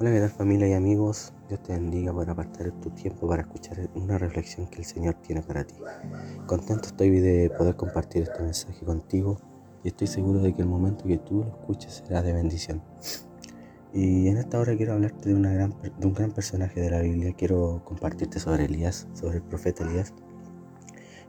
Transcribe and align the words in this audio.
Hola, 0.00 0.12
¿qué 0.12 0.20
tal 0.20 0.30
familia 0.30 0.68
y 0.68 0.74
amigos? 0.74 1.32
Dios 1.48 1.60
te 1.64 1.72
bendiga 1.72 2.12
por 2.12 2.30
apartar 2.30 2.70
tu 2.80 2.88
tiempo 2.90 3.26
para 3.26 3.42
escuchar 3.42 3.90
una 3.96 4.16
reflexión 4.16 4.68
que 4.68 4.78
el 4.78 4.84
Señor 4.84 5.14
tiene 5.14 5.42
para 5.42 5.64
ti. 5.64 5.74
Contento 6.46 6.86
estoy 6.86 7.18
de 7.18 7.50
poder 7.50 7.74
compartir 7.74 8.22
este 8.22 8.40
mensaje 8.40 8.86
contigo 8.86 9.40
y 9.82 9.88
estoy 9.88 10.06
seguro 10.06 10.38
de 10.38 10.54
que 10.54 10.62
el 10.62 10.68
momento 10.68 11.02
que 11.02 11.18
tú 11.18 11.38
lo 11.38 11.48
escuches 11.48 12.04
será 12.06 12.22
de 12.22 12.32
bendición. 12.32 12.80
Y 13.92 14.28
en 14.28 14.36
esta 14.36 14.60
hora 14.60 14.76
quiero 14.76 14.92
hablarte 14.92 15.30
de, 15.30 15.34
un 15.34 16.14
gran 16.14 16.30
personaje 16.30 16.80
de 16.80 16.90
la 16.90 17.00
Biblia. 17.00 17.34
Quiero 17.36 17.82
compartirte 17.84 18.38
sobre 18.38 18.66
Elías, 18.66 19.08
sobre 19.14 19.38
el 19.38 19.42
profeta 19.42 19.82
Elías. 19.82 20.14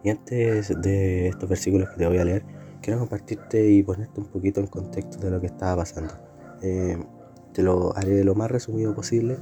Y 0.04 0.12
antes 0.12 0.80
de 0.80 1.30
estos 1.30 1.50
versículos 1.50 1.90
que 1.90 1.98
te 1.98 2.06
voy 2.06 2.20
a 2.20 2.24
leer, 2.24 2.46
quiero 2.84 3.00
compartirte 3.00 3.68
y 3.68 3.82
ponerte 3.82 4.20
un 4.20 4.28
poquito 4.28 4.60
en 4.60 4.68
contexto 4.68 5.18
de 5.26 5.32
lo 5.32 5.42
que 5.42 5.48
estaba 5.48 5.78
pasando. 5.78 6.14
Eh, 6.62 7.00
te 7.54 7.64
lo 7.64 7.96
haré 7.98 8.24
lo 8.24 8.36
más 8.36 8.52
resumido 8.52 8.94
posible. 8.96 9.38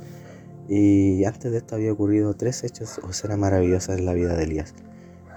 Y 0.70 1.24
antes 1.24 1.52
de 1.52 1.60
esto 1.60 1.76
había 1.76 1.94
ocurrido 1.94 2.34
tres 2.34 2.64
hechos 2.64 3.00
o 3.04 3.10
escenas 3.10 3.38
maravillosas 3.38 3.98
en 4.00 4.06
la 4.06 4.14
vida 4.14 4.36
de 4.36 4.44
Elías. 4.44 4.74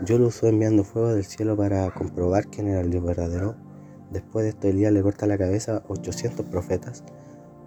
Yo 0.04 0.18
lo 0.18 0.28
usó 0.28 0.48
enviando 0.48 0.82
fuego 0.82 1.14
del 1.14 1.24
cielo 1.24 1.56
para 1.56 1.90
comprobar 1.92 2.46
quién 2.46 2.68
era 2.68 2.80
el 2.80 2.90
Dios 2.90 3.04
verdadero. 3.04 3.54
Después 4.10 4.44
de 4.44 4.50
esto 4.50 4.66
Elías 4.68 4.92
le 4.92 5.02
corta 5.02 5.26
la 5.26 5.38
cabeza 5.38 5.76
a 5.76 5.82
800 5.88 6.46
profetas. 6.46 7.04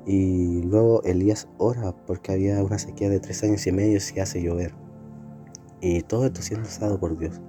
Y 0.05 0.61
luego 0.63 1.03
Elías 1.03 1.47
ora 1.57 1.95
porque 2.05 2.33
había 2.33 2.61
una 2.63 2.79
sequía 2.79 3.09
de 3.09 3.19
tres 3.19 3.43
años 3.43 3.65
y 3.67 3.71
medio 3.71 3.97
y 3.97 3.99
se 4.01 4.19
hace 4.19 4.41
llover. 4.41 4.73
Y 5.79 6.01
todo 6.01 6.25
esto 6.25 6.41
siendo 6.41 6.67
usado 6.67 6.99
por 6.99 7.17
Dios. 7.17 7.39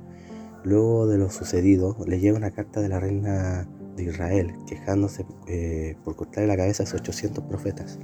Luego 0.64 1.06
de 1.06 1.18
lo 1.18 1.30
sucedido, 1.30 1.96
le 2.06 2.20
llega 2.20 2.36
una 2.36 2.50
carta 2.50 2.80
de 2.80 2.88
la 2.88 3.00
reina 3.00 3.68
de 3.96 4.04
Israel, 4.04 4.54
quejándose 4.66 5.24
eh, 5.46 5.96
por 6.04 6.16
cortarle 6.16 6.48
la 6.48 6.56
cabeza 6.56 6.82
a 6.82 6.86
esos 6.86 7.00
800 7.00 7.44
profetas. 7.44 7.98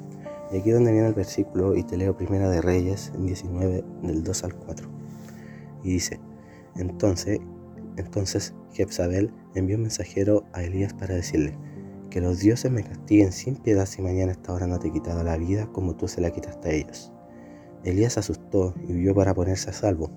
Y 0.53 0.59
aquí 0.59 0.71
es 0.71 0.75
donde 0.75 0.93
viene 0.93 1.09
el 1.09 1.15
versículo, 1.15 1.77
y 1.77 1.85
te 1.85 1.97
leo 1.97 2.17
Primera 2.17 2.51
de 2.51 2.61
Reyes, 2.61 3.13
en 3.15 3.27
19, 3.27 3.85
del 4.03 4.25
2 4.25 4.45
al 4.45 4.55
4. 4.55 4.89
Y 5.85 5.93
dice, 5.95 6.21
entonces, 6.77 7.41
entonces 7.97 8.55
Jezabel 8.73 9.33
envió 9.55 9.77
un 9.77 9.83
mensajero 9.83 10.45
a 10.53 10.63
Elías 10.63 10.95
para 10.95 11.15
decirle, 11.15 11.57
que 12.11 12.21
los 12.21 12.41
dioses 12.41 12.71
me 12.71 12.83
castiguen 12.83 13.33
sin 13.33 13.57
piedad 13.57 13.87
si 13.87 14.03
mañana 14.03 14.33
esta 14.33 14.53
hora 14.53 14.67
no 14.67 14.79
te 14.79 14.89
he 14.89 14.93
quitado 14.93 15.23
la 15.23 15.37
vida 15.37 15.69
como 15.73 15.95
tú 15.95 16.09
se 16.09 16.21
la 16.21 16.31
quitaste 16.31 16.69
a 16.69 16.73
ellos. 16.73 17.13
Elías 17.85 18.19
asustó 18.19 18.75
y 18.87 18.93
huyó 18.93 19.15
para 19.15 19.33
ponerse 19.33 19.71
a 19.71 19.73
salvo. 19.73 20.11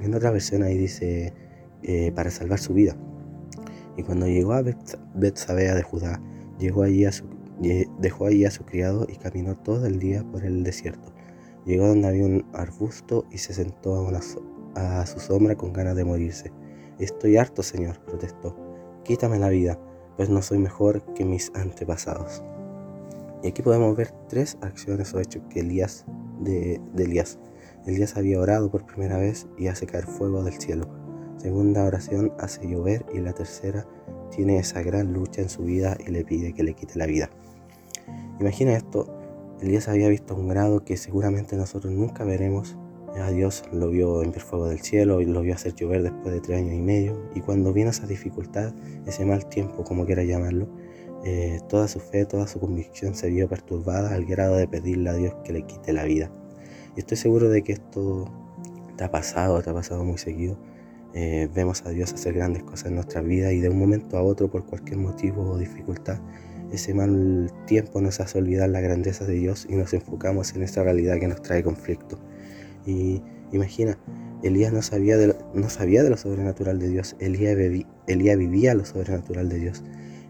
En 0.00 0.14
otra 0.14 0.30
versión 0.30 0.62
ahí 0.62 0.78
dice, 0.78 1.34
eh, 1.82 2.12
para 2.14 2.30
salvar 2.30 2.58
su 2.58 2.74
vida. 2.74 2.96
Y 3.96 4.02
cuando 4.02 4.26
llegó 4.26 4.52
a 4.52 4.62
Betsabea 5.14 5.74
de 5.74 5.82
Judá, 5.82 6.20
llegó 6.58 6.82
allí 6.82 7.04
a 7.04 7.12
su, 7.12 7.24
dejó 7.98 8.26
allí 8.26 8.44
a 8.44 8.50
su 8.50 8.64
criado 8.64 9.06
y 9.08 9.16
caminó 9.16 9.56
todo 9.56 9.86
el 9.86 9.98
día 9.98 10.24
por 10.24 10.44
el 10.44 10.64
desierto. 10.64 11.12
Llegó 11.64 11.86
donde 11.86 12.08
había 12.08 12.24
un 12.24 12.46
arbusto 12.52 13.26
y 13.30 13.38
se 13.38 13.54
sentó 13.54 14.08
a, 14.74 15.00
a 15.00 15.06
su 15.06 15.20
sombra 15.20 15.56
con 15.56 15.72
ganas 15.72 15.96
de 15.96 16.04
morirse. 16.04 16.52
Estoy 16.98 17.36
harto, 17.36 17.62
Señor, 17.62 18.00
protestó. 18.04 18.56
Quítame 19.04 19.38
la 19.38 19.48
vida, 19.48 19.78
pues 20.16 20.28
no 20.28 20.42
soy 20.42 20.58
mejor 20.58 21.02
que 21.14 21.24
mis 21.24 21.52
antepasados. 21.54 22.42
Y 23.42 23.48
aquí 23.48 23.62
podemos 23.62 23.96
ver 23.96 24.12
tres 24.28 24.56
acciones 24.60 25.12
o 25.14 25.20
hechos 25.20 25.42
que 25.50 25.60
Elías 25.60 26.06
de, 26.40 26.80
de 26.94 27.04
Elías. 27.04 27.38
Elías 27.86 28.16
había 28.16 28.40
orado 28.40 28.70
por 28.70 28.86
primera 28.86 29.18
vez 29.18 29.48
y 29.58 29.66
hace 29.66 29.86
caer 29.86 30.06
fuego 30.06 30.44
del 30.44 30.54
cielo 30.60 30.88
segunda 31.42 31.84
oración 31.84 32.32
hace 32.38 32.68
llover 32.68 33.04
y 33.12 33.18
la 33.18 33.32
tercera 33.32 33.84
tiene 34.30 34.58
esa 34.58 34.80
gran 34.80 35.12
lucha 35.12 35.42
en 35.42 35.48
su 35.48 35.64
vida 35.64 35.96
y 36.06 36.12
le 36.12 36.24
pide 36.24 36.52
que 36.52 36.62
le 36.62 36.74
quite 36.74 36.96
la 36.96 37.06
vida. 37.06 37.30
Imagina 38.38 38.74
esto, 38.74 39.12
Elías 39.60 39.88
había 39.88 40.08
visto 40.08 40.36
un 40.36 40.48
grado 40.48 40.84
que 40.84 40.96
seguramente 40.96 41.56
nosotros 41.56 41.92
nunca 41.92 42.22
veremos. 42.24 42.76
A 43.20 43.30
Dios 43.30 43.64
lo 43.72 43.90
vio 43.90 44.22
enviar 44.22 44.42
fuego 44.42 44.68
del 44.68 44.80
cielo 44.80 45.20
y 45.20 45.26
lo 45.26 45.42
vio 45.42 45.54
hacer 45.54 45.74
llover 45.74 46.02
después 46.04 46.32
de 46.32 46.40
tres 46.40 46.58
años 46.58 46.74
y 46.74 46.80
medio. 46.80 47.28
Y 47.34 47.40
cuando 47.40 47.72
vino 47.72 47.90
esa 47.90 48.06
dificultad, 48.06 48.72
ese 49.06 49.24
mal 49.24 49.46
tiempo, 49.48 49.84
como 49.84 50.06
quiera 50.06 50.22
llamarlo, 50.22 50.68
eh, 51.24 51.60
toda 51.68 51.88
su 51.88 51.98
fe, 51.98 52.24
toda 52.24 52.46
su 52.46 52.60
convicción 52.60 53.14
se 53.14 53.28
vio 53.30 53.48
perturbada 53.48 54.14
al 54.14 54.24
grado 54.24 54.56
de 54.56 54.68
pedirle 54.68 55.10
a 55.10 55.14
Dios 55.14 55.34
que 55.44 55.52
le 55.52 55.62
quite 55.66 55.92
la 55.92 56.04
vida. 56.04 56.30
Y 56.96 57.00
estoy 57.00 57.16
seguro 57.16 57.48
de 57.50 57.62
que 57.62 57.72
esto 57.72 58.24
te 58.96 59.04
ha 59.04 59.10
pasado, 59.10 59.60
te 59.60 59.70
ha 59.70 59.74
pasado 59.74 60.04
muy 60.04 60.18
seguido. 60.18 60.56
Eh, 61.14 61.48
vemos 61.54 61.84
a 61.84 61.90
Dios 61.90 62.12
hacer 62.12 62.34
grandes 62.34 62.62
cosas 62.62 62.86
en 62.86 62.94
nuestra 62.94 63.20
vida 63.20 63.52
y 63.52 63.60
de 63.60 63.68
un 63.68 63.78
momento 63.78 64.16
a 64.16 64.22
otro, 64.22 64.50
por 64.50 64.64
cualquier 64.64 64.98
motivo 64.98 65.42
o 65.42 65.58
dificultad, 65.58 66.18
ese 66.72 66.94
mal 66.94 67.52
tiempo 67.66 68.00
nos 68.00 68.18
hace 68.20 68.38
olvidar 68.38 68.70
la 68.70 68.80
grandeza 68.80 69.26
de 69.26 69.34
Dios 69.34 69.66
y 69.68 69.74
nos 69.74 69.92
enfocamos 69.92 70.54
en 70.54 70.62
esa 70.62 70.82
realidad 70.82 71.18
que 71.20 71.28
nos 71.28 71.42
trae 71.42 71.62
conflicto. 71.62 72.18
Y 72.86 73.22
imagina, 73.52 73.98
Elías 74.42 74.72
no 74.72 74.80
sabía 74.80 75.18
de 75.18 75.28
lo, 75.28 75.34
no 75.54 75.68
sabía 75.68 76.02
de 76.02 76.10
lo 76.10 76.16
sobrenatural 76.16 76.78
de 76.78 76.88
Dios, 76.88 77.14
Elías, 77.20 77.58
Elías 78.06 78.38
vivía 78.38 78.74
lo 78.74 78.86
sobrenatural 78.86 79.50
de 79.50 79.58
Dios. 79.58 79.84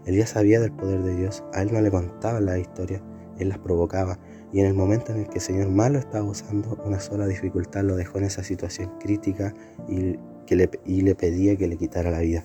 Elías 0.05 0.31
sabía 0.31 0.59
del 0.59 0.73
poder 0.73 1.01
de 1.01 1.15
Dios, 1.15 1.45
a 1.53 1.61
él 1.61 1.71
no 1.71 1.79
le 1.79 1.89
contaba 1.89 2.41
la 2.41 2.59
historia, 2.59 3.01
él 3.39 3.47
las 3.47 3.59
provocaba. 3.59 4.19
Y 4.51 4.59
en 4.59 4.65
el 4.65 4.73
momento 4.73 5.13
en 5.13 5.19
el 5.19 5.27
que 5.29 5.35
el 5.35 5.41
Señor 5.41 5.69
malo 5.69 5.97
estaba 5.97 6.25
usando, 6.25 6.77
una 6.85 6.99
sola 6.99 7.25
dificultad 7.25 7.83
lo 7.83 7.95
dejó 7.95 8.17
en 8.17 8.25
esa 8.25 8.43
situación 8.43 8.91
crítica 8.99 9.53
y 9.87 10.17
y 10.85 11.01
le 11.01 11.15
pedía 11.15 11.55
que 11.55 11.67
le 11.67 11.77
quitara 11.77 12.11
la 12.11 12.19
vida. 12.19 12.43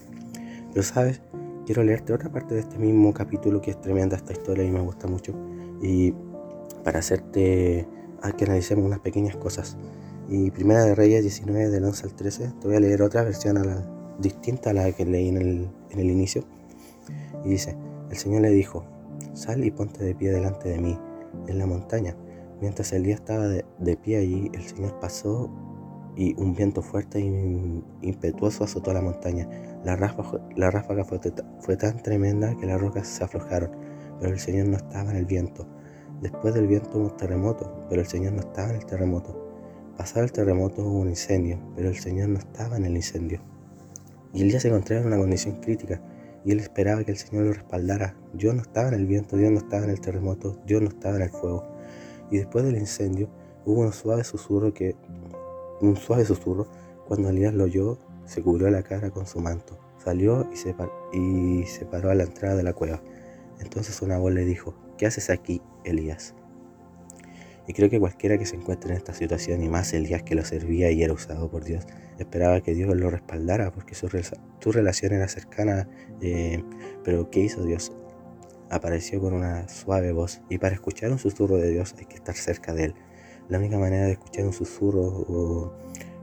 Pero 0.73 0.83
sabes, 0.83 1.21
quiero 1.67 1.83
leerte 1.83 2.13
otra 2.13 2.31
parte 2.31 2.55
de 2.55 2.61
este 2.61 2.79
mismo 2.79 3.13
capítulo 3.13 3.61
que 3.61 3.71
es 3.71 3.81
tremenda 3.81 4.17
esta 4.17 4.33
historia 4.33 4.65
y 4.65 4.71
me 4.71 4.81
gusta 4.81 5.07
mucho. 5.07 5.35
Y 5.83 6.15
para 6.85 7.01
hacerte 7.01 7.87
a 8.23 8.33
que 8.33 8.45
analicemos 8.45 8.87
unas 8.87 9.01
pequeñas 9.01 9.37
cosas. 9.37 9.77
Y 10.29 10.51
Primera 10.51 10.85
de 10.85 10.95
Reyes 10.95 11.23
19 11.23 11.69
del 11.71 11.85
11 11.85 12.07
al 12.07 12.15
13, 12.15 12.53
te 12.61 12.67
voy 12.67 12.77
a 12.77 12.81
leer 12.81 13.03
otra 13.03 13.23
versión 13.23 13.59
a 13.59 13.65
la, 13.65 14.17
distinta 14.19 14.71
a 14.71 14.73
la 14.73 14.93
que 14.93 15.05
leí 15.05 15.29
en 15.29 15.37
el, 15.37 15.69
en 15.91 15.99
el 15.99 16.11
inicio. 16.11 16.45
Y 17.45 17.51
dice, 17.51 17.77
el 18.11 18.17
Señor 18.17 18.43
le 18.43 18.51
dijo, 18.51 18.85
sal 19.35 19.65
y 19.65 19.71
ponte 19.71 20.05
de 20.05 20.15
pie 20.15 20.31
delante 20.31 20.69
de 20.69 20.79
mí 20.79 20.99
en 21.47 21.59
la 21.59 21.67
montaña. 21.67 22.17
Mientras 22.61 22.93
el 22.93 23.05
día 23.05 23.15
estaba 23.15 23.47
de 23.47 23.97
pie 24.03 24.19
allí, 24.19 24.51
el 24.53 24.63
Señor 24.63 24.99
pasó 25.01 25.51
y 26.19 26.35
un 26.37 26.53
viento 26.53 26.83
fuerte 26.83 27.21
e 27.21 27.83
impetuoso 28.03 28.65
azotó 28.65 28.93
la 28.93 29.01
montaña. 29.01 29.49
La 29.85 29.95
ráfaga, 29.95 31.05
fue, 31.05 31.77
tan 31.77 32.03
tremenda 32.03 32.57
que 32.57 32.67
las 32.67 32.81
rocas 32.81 33.07
se 33.07 33.23
aflojaron, 33.23 33.71
pero 34.19 34.33
el 34.33 34.41
Señor 34.41 34.67
no 34.67 34.77
estaba 34.77 35.13
en 35.13 35.17
el 35.17 35.27
viento. 35.27 35.69
Después 36.21 36.55
del 36.55 36.67
viento 36.67 36.91
hubo 36.99 37.05
un 37.05 37.17
terremoto, 37.17 37.87
pero 37.89 38.01
el 38.01 38.09
Señor 38.09 38.33
no 38.33 38.41
estaba 38.41 38.71
en 38.71 38.77
el 38.77 38.85
terremoto. 38.85 39.95
Pasado 39.97 40.25
el 40.25 40.33
terremoto 40.33 40.83
hubo 40.83 40.99
un 40.99 41.09
incendio, 41.09 41.61
pero 41.77 41.89
el 41.89 41.97
Señor 41.97 42.31
no 42.31 42.41
estaba 42.41 42.77
en 42.77 42.87
el 42.87 42.97
incendio. 42.97 43.41
Y 44.33 44.49
ya 44.51 44.59
se 44.59 44.69
encontraba 44.69 45.03
en 45.03 45.07
una 45.07 45.19
condición 45.19 45.61
crítica, 45.61 46.03
y 46.45 46.51
él 46.51 46.59
esperaba 46.59 47.05
que 47.05 47.13
el 47.13 47.17
Señor 47.17 47.45
lo 47.45 47.53
respaldara. 47.53 48.17
Dios 48.35 48.57
no 48.57 48.63
estaba 48.63 48.89
en 48.89 48.95
el 48.95 49.07
viento, 49.07 49.37
Dios 49.37 49.53
no 49.53 49.59
estaba 49.59 49.85
en 49.85 49.91
el 49.91 50.01
terremoto, 50.01 50.59
Dios 50.67 50.83
no 50.83 50.89
estaba 50.89 51.15
en 51.15 51.23
el 51.23 51.31
fuego. 51.31 51.65
Y 52.29 52.39
después 52.39 52.65
del 52.65 52.77
incendio 52.77 53.31
hubo 53.65 53.83
un 53.83 53.93
suave 53.93 54.25
susurro 54.25 54.75
que 54.75 54.97
un 55.81 55.97
suave 55.97 56.25
susurro. 56.25 56.67
Cuando 57.07 57.31
Elías 57.31 57.55
lo 57.55 57.65
oyó, 57.65 57.99
se 58.27 58.43
cubrió 58.43 58.71
la 58.71 58.83
cara 58.83 59.11
con 59.11 59.27
su 59.27 59.41
manto. 59.41 59.79
Salió 60.03 60.49
y 60.53 60.57
se, 60.57 60.75
y 61.13 61.65
se 61.67 61.87
paró 61.87 62.11
a 62.11 62.15
la 62.15 62.25
entrada 62.25 62.57
de 62.57 62.63
la 62.63 62.73
cueva. 62.73 63.03
Entonces 63.61 64.01
una 64.03 64.19
voz 64.19 64.33
le 64.33 64.45
dijo, 64.45 64.75
¿qué 64.97 65.07
haces 65.07 65.31
aquí, 65.31 65.63
Elías? 65.85 66.35
Y 67.67 67.75
creo 67.75 67.91
que 67.91 68.01
cualquiera 68.01 68.39
que 68.39 68.47
se 68.47 68.57
encuentre 68.57 68.91
en 68.91 68.97
esta 68.97 69.13
situación, 69.13 69.63
y 69.63 69.69
más 69.69 69.93
Elías 69.93 70.23
que 70.23 70.35
lo 70.35 70.43
servía 70.43 70.91
y 70.91 71.03
era 71.03 71.13
usado 71.13 71.51
por 71.51 71.65
Dios, 71.65 71.87
esperaba 72.19 72.63
que 72.63 72.75
Dios 72.75 72.97
lo 72.97 73.11
respaldara 73.11 73.73
porque 73.73 73.95
su, 73.95 74.09
relación 74.73 75.13
era 75.13 75.29
cercana. 75.29 75.87
Eh, 76.23 76.65
pero 77.05 77.31
¿qué 77.31 77.41
hizo 77.41 77.63
Dios? 77.65 77.93
Apareció 78.71 79.21
con 79.21 79.35
una 79.35 79.69
suave 79.69 80.13
voz 80.13 80.41
y 80.49 80.59
para 80.59 80.75
escuchar 80.75 81.11
un 81.11 81.19
susurro 81.19 81.57
de 81.57 81.71
Dios 81.71 81.95
hay 81.99 82.07
que 82.07 82.17
estar 82.17 82.35
cerca 82.35 82.73
de 82.73 82.85
Él. 82.85 82.95
La 83.49 83.59
única 83.59 83.79
manera 83.79 84.05
de 84.05 84.13
escuchar 84.13 84.45
un 84.45 84.53
susurro 84.53 85.01
o 85.01 85.73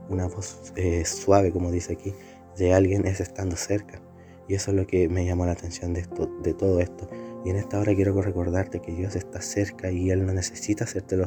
una 0.08 0.28
voz 0.28 0.72
eh, 0.76 1.04
suave, 1.04 1.50
como 1.50 1.72
dice 1.72 1.94
aquí, 1.94 2.14
de 2.56 2.72
alguien 2.72 3.04
es 3.04 3.20
estando 3.20 3.56
cerca. 3.56 4.00
Y 4.48 4.54
eso 4.54 4.70
es 4.70 4.76
lo 4.76 4.86
que 4.86 5.08
me 5.08 5.26
llamó 5.26 5.44
la 5.44 5.52
atención 5.52 5.92
de, 5.92 6.02
esto, 6.02 6.30
de 6.44 6.54
todo 6.54 6.78
esto. 6.78 7.08
Y 7.44 7.50
en 7.50 7.56
esta 7.56 7.80
hora 7.80 7.94
quiero 7.96 8.20
recordarte 8.22 8.80
que 8.80 8.92
Dios 8.92 9.16
está 9.16 9.40
cerca 9.40 9.90
y 9.90 10.10
Él 10.10 10.24
no 10.24 10.32
necesita 10.32 10.84
hacértelo 10.84 11.26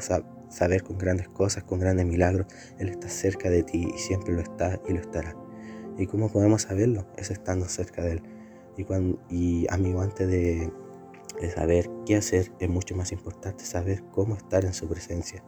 saber 0.50 0.84
con 0.84 0.98
grandes 0.98 1.28
cosas, 1.28 1.66
con 1.66 1.80
grandes 1.80 2.06
milagros. 2.06 2.48
Él 2.78 2.88
está 2.88 3.10
cerca 3.10 3.50
de 3.50 3.64
ti 3.64 3.90
y 3.94 3.98
siempre 3.98 4.34
lo 4.34 4.42
está 4.42 4.80
y 4.88 4.94
lo 4.94 5.02
estará. 5.02 5.36
¿Y 5.98 6.08
cómo 6.08 6.32
podemos 6.32 6.62
saberlo? 6.62 7.06
Es 7.18 7.30
estando 7.30 7.68
cerca 7.68 8.02
de 8.04 8.14
Él. 8.14 8.24
Y, 8.78 8.86
cuando, 8.86 9.20
y 9.30 9.68
amigo, 9.70 10.00
antes 10.00 10.30
de, 10.30 10.72
de 11.42 11.52
saber 11.52 11.90
qué 12.06 12.16
hacer, 12.16 12.54
es 12.60 12.70
mucho 12.70 12.96
más 12.96 13.12
importante 13.12 13.66
saber 13.66 14.02
cómo 14.12 14.36
estar 14.36 14.64
en 14.64 14.74
su 14.74 14.88
presencia 14.88 15.44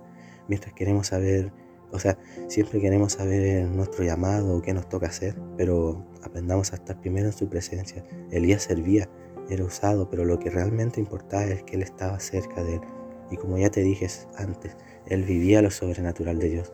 mientras 0.52 0.74
queremos 0.74 1.08
saber, 1.08 1.50
o 1.94 2.00
sea, 2.00 2.18
siempre 2.50 2.82
queremos 2.82 3.14
saber 3.14 3.66
nuestro 3.70 4.04
llamado 4.04 4.58
o 4.58 4.62
qué 4.62 4.74
nos 4.74 4.90
toca 4.90 5.08
hacer, 5.08 5.34
pero 5.56 6.06
aprendamos 6.24 6.74
a 6.74 6.76
estar 6.76 7.00
primero 7.00 7.28
en 7.28 7.32
su 7.32 7.48
presencia. 7.48 8.04
Elías 8.32 8.64
servía, 8.64 9.10
era 9.50 9.64
usado, 9.64 10.10
pero 10.10 10.26
lo 10.26 10.40
que 10.40 10.50
realmente 10.50 11.00
importaba 11.00 11.46
es 11.46 11.64
que 11.64 11.78
él 11.78 11.84
estaba 11.84 12.20
cerca 12.20 12.66
de 12.66 12.76
él. 12.76 12.82
Y 13.32 13.38
como 13.38 13.58
ya 13.58 13.70
te 13.70 13.82
dije 13.82 14.08
antes, 14.36 14.76
él 15.08 15.24
vivía 15.24 15.62
lo 15.62 15.72
sobrenatural 15.72 16.38
de 16.38 16.50
Dios. 16.50 16.74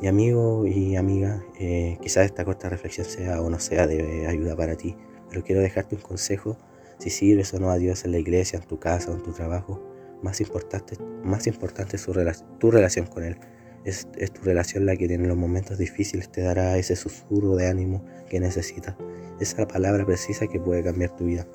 Y 0.00 0.08
amigo 0.08 0.66
y 0.66 0.96
amiga, 0.96 1.44
eh, 1.60 1.98
quizás 2.02 2.26
esta 2.26 2.44
corta 2.44 2.68
reflexión 2.68 3.06
sea 3.06 3.40
o 3.40 3.48
no 3.48 3.60
sea 3.60 3.86
de 3.86 4.26
ayuda 4.26 4.56
para 4.56 4.74
ti, 4.74 4.96
pero 5.30 5.44
quiero 5.44 5.60
dejarte 5.60 5.94
un 5.94 6.02
consejo. 6.02 6.58
Si 6.98 7.10
sirves 7.10 7.54
o 7.54 7.60
no 7.60 7.70
a 7.70 7.76
Dios 7.76 8.04
en 8.04 8.10
la 8.10 8.18
iglesia, 8.18 8.58
en 8.58 8.66
tu 8.66 8.80
casa 8.80 9.12
o 9.12 9.14
en 9.14 9.22
tu 9.22 9.30
trabajo, 9.30 9.93
más 10.24 10.40
importante, 10.40 10.96
más 11.22 11.46
importante 11.46 11.96
es 11.96 12.02
su 12.02 12.12
tu 12.58 12.70
relación 12.70 13.06
con 13.06 13.22
Él. 13.22 13.38
Es, 13.84 14.08
es, 14.16 14.32
tu 14.32 14.42
relación 14.42 14.86
la 14.86 14.96
que 14.96 15.04
en 15.04 15.28
los 15.28 15.36
momentos 15.36 15.76
difíciles 15.76 16.32
te 16.32 16.40
dará 16.40 16.78
ese 16.78 16.96
susurro 16.96 17.54
de 17.54 17.68
ánimo 17.68 18.02
que 18.28 18.40
necesitas. 18.40 18.96
Esa 19.38 19.68
palabra 19.68 20.06
precisa 20.06 20.46
que 20.46 20.58
puede 20.58 20.82
cambiar 20.82 21.14
tu 21.14 21.26
vida. 21.26 21.46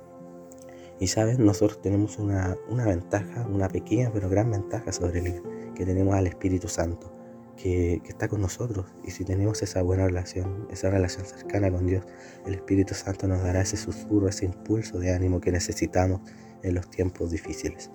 Y 1.00 1.08
sabes, 1.08 1.40
nosotros 1.40 1.82
tenemos 1.82 2.20
una, 2.20 2.56
una 2.70 2.86
ventaja, 2.86 3.48
una 3.48 3.68
pequeña 3.68 4.12
pero 4.14 4.30
gran 4.30 4.52
ventaja 4.52 4.92
sobre 4.92 5.20
Él, 5.20 5.42
que 5.76 5.86
tenemos 5.86 6.14
al 6.14 6.28
Espíritu 6.28 6.68
Santo 6.68 7.20
que, 7.62 8.02
está 8.08 8.28
con 8.28 8.42
nosotros. 8.42 8.86
Y 9.04 9.12
si 9.12 9.26
tenemos 9.26 9.62
esa 9.62 9.82
buena 9.82 10.06
relación, 10.06 10.68
esa 10.70 10.90
relación 10.90 11.26
cercana 11.26 11.72
con 11.72 11.88
Dios, 11.88 12.06
el 12.46 12.54
Espíritu 12.54 12.94
Santo 12.94 13.28
nos 13.28 13.42
dará 13.42 13.62
ese 13.62 13.78
susurro, 13.78 14.28
ese 14.28 14.46
impulso 14.46 15.00
de 15.00 15.14
ánimo 15.14 15.42
que 15.42 15.52
necesitamos 15.52 16.22
en 16.64 16.76
los 16.76 16.90
tiempos 16.90 17.32
difíciles. 17.32 17.92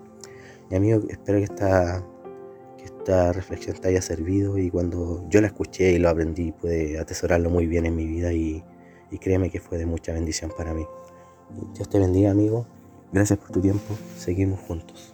Y 0.71 0.75
amigo, 0.75 1.01
espero 1.09 1.39
que 1.39 1.45
esta, 1.45 2.05
que 2.79 2.85
esta 2.85 3.33
reflexión 3.33 3.77
te 3.81 3.89
haya 3.89 4.03
servido 4.03 4.59
y 4.59 4.71
cuando 4.71 5.25
yo 5.29 5.41
la 5.41 5.49
escuché 5.49 5.93
y 5.93 5.99
lo 5.99 6.09
aprendí 6.09 6.53
pude 6.53 6.99
atesorarlo 6.99 7.51
muy 7.51 7.67
bien 7.67 7.87
en 7.87 7.97
mi 7.97 8.07
vida 8.07 8.33
y, 8.33 8.65
y 9.11 9.19
créeme 9.19 9.51
que 9.51 9.61
fue 9.61 9.79
de 9.79 9.87
mucha 9.87 10.13
bendición 10.13 10.51
para 10.57 10.75
mí. 10.75 10.87
Dios 11.75 11.89
te 11.89 11.99
bendiga 11.99 12.31
amigo, 12.31 12.67
gracias 13.13 13.39
por 13.39 13.51
tu 13.51 13.61
tiempo, 13.61 13.95
seguimos 14.17 14.61
juntos. 14.61 15.14